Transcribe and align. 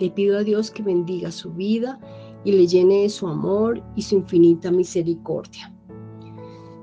Le 0.00 0.10
pido 0.10 0.38
a 0.38 0.44
Dios 0.44 0.70
que 0.70 0.82
bendiga 0.82 1.30
su 1.30 1.52
vida 1.52 1.98
y 2.44 2.52
le 2.52 2.66
llene 2.66 3.02
de 3.02 3.08
su 3.08 3.26
amor 3.26 3.82
y 3.96 4.02
su 4.02 4.16
infinita 4.16 4.70
misericordia. 4.70 5.74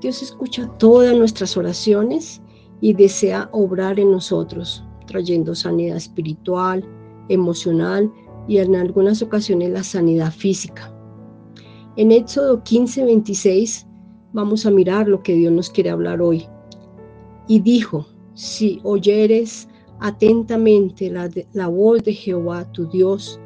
Dios 0.00 0.22
escucha 0.22 0.68
todas 0.78 1.16
nuestras 1.16 1.56
oraciones 1.56 2.42
y 2.80 2.92
desea 2.92 3.48
obrar 3.52 3.98
en 3.98 4.10
nosotros, 4.10 4.84
trayendo 5.06 5.54
sanidad 5.54 5.96
espiritual, 5.96 6.84
emocional 7.28 8.12
y 8.46 8.58
en 8.58 8.76
algunas 8.76 9.22
ocasiones 9.22 9.70
la 9.70 9.82
sanidad 9.82 10.32
física. 10.32 10.92
En 11.96 12.12
Éxodo 12.12 12.62
15, 12.62 13.04
26 13.04 13.86
vamos 14.32 14.66
a 14.66 14.70
mirar 14.70 15.08
lo 15.08 15.22
que 15.22 15.34
Dios 15.34 15.52
nos 15.52 15.70
quiere 15.70 15.90
hablar 15.90 16.20
hoy. 16.20 16.46
Y 17.48 17.60
dijo, 17.60 18.06
si 18.34 18.80
oyeres 18.82 19.68
atentamente 20.00 21.10
la, 21.10 21.30
la 21.52 21.68
voz 21.68 22.02
de 22.04 22.12
Jehová 22.12 22.70
tu 22.72 22.86
Dios, 22.88 23.40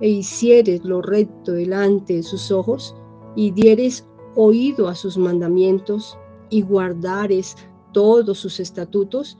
e 0.00 0.08
hicieres 0.08 0.84
lo 0.84 1.00
recto 1.02 1.52
delante 1.52 2.16
de 2.16 2.22
sus 2.22 2.50
ojos, 2.50 2.94
y 3.36 3.50
dieres 3.50 4.06
oído 4.36 4.88
a 4.88 4.94
sus 4.94 5.16
mandamientos, 5.16 6.18
y 6.50 6.62
guardares 6.62 7.56
todos 7.92 8.38
sus 8.38 8.60
estatutos, 8.60 9.38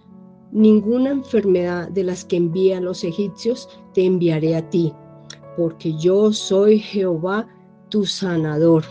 ninguna 0.53 1.11
enfermedad 1.11 1.89
de 1.91 2.05
las 2.05 2.25
que 2.25 2.37
envía 2.37 2.79
a 2.79 2.81
los 2.81 3.05
egipcios 3.05 3.69
te 3.93 4.05
enviaré 4.05 4.57
a 4.57 4.71
ti, 4.71 4.93
porque 5.57 5.93
yo 5.99 6.33
soy 6.33 6.79
Jehová 6.79 7.47
tu 7.91 8.07
sanador. 8.07 8.85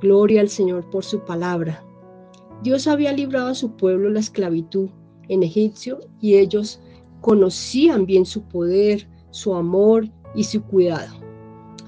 Gloria 0.00 0.42
al 0.42 0.50
Señor 0.50 0.88
por 0.90 1.04
su 1.04 1.20
palabra. 1.20 1.82
Dios 2.62 2.86
había 2.86 3.12
librado 3.12 3.48
a 3.48 3.54
su 3.54 3.72
pueblo 3.72 4.10
la 4.10 4.20
esclavitud 4.20 4.88
en 5.28 5.42
Egipcio 5.42 6.00
y 6.20 6.34
ellos 6.34 6.80
conocían 7.24 8.04
bien 8.04 8.26
su 8.26 8.42
poder, 8.42 9.08
su 9.30 9.54
amor 9.54 10.06
y 10.34 10.44
su 10.44 10.62
cuidado. 10.62 11.14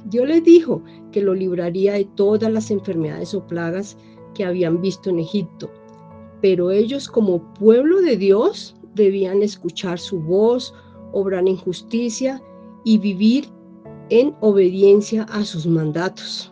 Dios 0.07 0.27
les 0.27 0.43
dijo 0.43 0.83
que 1.13 1.21
lo 1.21 1.35
libraría 1.35 1.93
de 1.93 2.07
todas 2.07 2.51
las 2.51 2.71
enfermedades 2.71 3.35
o 3.35 3.47
plagas 3.47 3.99
que 4.33 4.47
habían 4.47 4.81
visto 4.81 5.11
en 5.11 5.19
Egipto, 5.19 5.71
pero 6.41 6.71
ellos 6.71 7.07
como 7.07 7.53
pueblo 7.53 8.01
de 8.01 8.17
Dios 8.17 8.77
debían 8.95 9.43
escuchar 9.43 9.99
su 9.99 10.21
voz, 10.21 10.73
obrar 11.13 11.47
en 11.47 11.59
justicia 11.59 12.43
y 12.87 12.97
vivir 12.97 13.47
en 14.09 14.35
obediencia 14.41 15.25
a 15.25 15.45
sus 15.45 15.67
mandatos. 15.67 16.51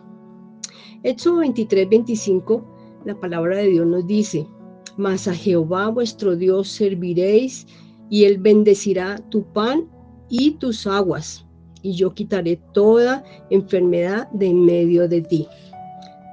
Éxodo 1.01 1.37
23, 1.37 1.89
25, 1.89 2.63
la 3.05 3.19
palabra 3.19 3.57
de 3.57 3.69
Dios 3.69 3.87
nos 3.87 4.05
dice, 4.05 4.47
mas 4.95 5.27
a 5.27 5.33
Jehová 5.33 5.89
vuestro 5.89 6.35
Dios 6.35 6.67
serviréis 6.67 7.65
y 8.09 8.25
él 8.25 8.37
bendecirá 8.37 9.17
tu 9.29 9.43
pan 9.53 9.89
y 10.29 10.51
tus 10.51 10.87
aguas 10.87 11.45
y 11.85 11.93
yo 11.93 12.15
quitaré 12.15 12.59
toda 12.73 13.23
enfermedad 13.51 14.27
de 14.31 14.47
en 14.47 14.65
medio 14.65 15.07
de 15.07 15.21
ti. 15.21 15.47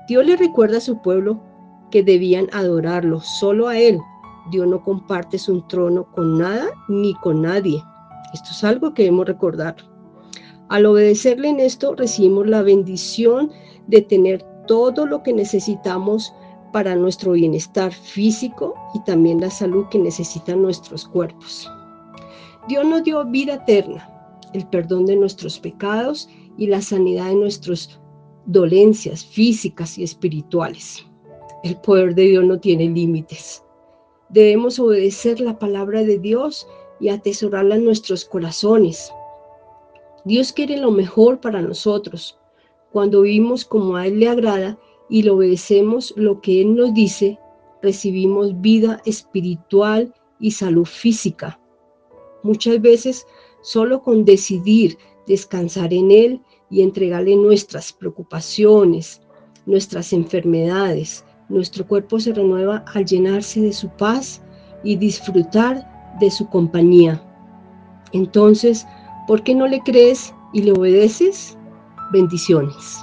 Dios 0.09 0.25
le 0.25 0.37
recuerda 0.37 0.79
a 0.79 0.81
su 0.81 1.03
pueblo 1.03 1.43
que 1.91 2.03
debían 2.03 2.47
adorarlo 2.53 3.21
solo 3.21 3.69
a 3.69 3.79
Él. 3.79 3.99
Dios 4.51 4.67
no 4.67 4.83
comparte 4.83 5.39
su 5.39 5.61
trono 5.69 6.11
con 6.13 6.39
nada 6.39 6.69
ni 6.89 7.13
con 7.17 7.43
nadie. 7.43 7.85
Esto 8.33 8.49
es 8.51 8.65
algo 8.65 8.95
que 8.95 9.03
debemos 9.03 9.27
recordar. 9.27 9.77
Al 10.71 10.87
obedecerle 10.87 11.51
en 11.51 11.61
esto, 11.61 11.95
recibimos 11.95 12.47
la 12.47 12.63
bendición 12.63 13.51
de 13.89 14.01
tener 14.01 14.43
todo 14.67 15.05
lo 15.05 15.23
que 15.23 15.35
necesitamos 15.35 16.33
para 16.73 16.97
nuestro 16.97 17.33
bienestar 17.33 17.93
físico 17.93 18.75
y 18.95 19.01
también 19.05 19.41
la 19.41 19.51
salud 19.51 19.87
que 19.91 19.99
necesitan 19.99 20.63
nuestros 20.63 21.07
cuerpos. 21.07 21.71
Dios 22.69 22.87
nos 22.87 23.05
dio 23.05 23.25
vida 23.25 23.55
eterna 23.55 24.09
el 24.53 24.67
perdón 24.69 25.07
de 25.07 25.17
nuestros 25.17 25.59
pecados 25.59 26.29
y 26.57 26.67
la 26.67 26.83
sanidad 26.83 27.29
de 27.29 27.37
nuestras 27.37 27.99
dolencias 28.47 29.25
físicas 29.25 29.99
y 29.99 30.05
espirituales. 30.05 31.05
El 31.63 31.77
poder 31.77 32.15
de 32.15 32.23
Dios 32.23 32.45
no 32.45 32.59
tiene 32.59 32.89
límites. 32.89 33.63
Debemos 34.29 34.79
obedecer 34.79 35.41
la 35.41 35.59
palabra 35.59 36.03
de 36.03 36.19
Dios 36.19 36.67
y 37.01 37.09
atesorarla 37.09 37.77
en 37.77 37.85
nuestros 37.85 38.25
corazones. 38.25 39.13
Dios 40.25 40.53
quiere 40.53 40.77
lo 40.77 40.91
mejor 40.91 41.41
para 41.41 41.61
nosotros. 41.61 42.39
Cuando 42.93 43.23
vivimos 43.23 43.65
como 43.65 43.97
a 43.97 44.07
Él 44.07 44.21
le 44.21 44.29
agrada 44.29 44.79
y 45.13 45.23
le 45.23 45.31
obedecemos 45.31 46.13
lo 46.17 46.41
que 46.41 46.63
Él 46.63 46.75
nos 46.75 46.93
dice, 46.93 47.39
recibimos 47.83 48.61
vida 48.61 49.01
espiritual 49.05 50.13
y 50.41 50.51
salud 50.51 50.87
física. 50.87 51.61
Muchas 52.43 52.81
veces 52.81 53.25
Solo 53.63 54.03
con 54.03 54.25
decidir 54.25 54.99
descansar 55.29 55.95
en 55.95 56.11
Él 56.11 56.41
y 56.69 56.83
entregarle 56.83 57.37
nuestras 57.37 57.93
preocupaciones, 57.93 59.23
nuestras 59.67 60.13
enfermedades, 60.13 61.25
nuestro 61.49 61.87
cuerpo 61.87 62.19
se 62.19 62.33
renueva 62.33 62.85
al 62.93 63.05
llenarse 63.05 63.61
de 63.61 63.73
su 63.73 63.89
paz 63.91 64.43
y 64.83 64.97
disfrutar 64.97 66.17
de 66.19 66.31
su 66.31 66.49
compañía. 66.49 67.23
Entonces, 68.13 68.85
¿por 69.29 69.45
qué 69.45 69.55
no 69.55 69.69
le 69.69 69.81
crees 69.81 70.35
y 70.53 70.63
le 70.63 70.73
obedeces? 70.73 71.57
Bendiciones. 72.13 72.99